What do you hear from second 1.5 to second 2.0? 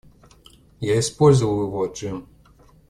его,